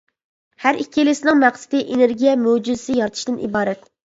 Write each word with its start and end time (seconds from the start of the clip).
ھەر 0.63 0.79
ئىككىلىسىنىڭ 0.83 1.37
مەقسىتى 1.43 1.83
ئېنېرگىيە 1.83 2.35
مۆجىزىسى 2.47 2.97
يارىتىشتىن 3.03 3.39
ئىبارەت. 3.49 3.89